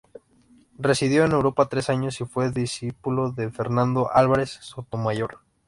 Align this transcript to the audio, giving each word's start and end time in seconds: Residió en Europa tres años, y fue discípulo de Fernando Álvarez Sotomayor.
Residió 0.79 1.25
en 1.25 1.31
Europa 1.33 1.69
tres 1.69 1.91
años, 1.91 2.21
y 2.21 2.25
fue 2.25 2.49
discípulo 2.49 3.31
de 3.33 3.51
Fernando 3.51 4.09
Álvarez 4.11 4.57
Sotomayor. 4.59 5.41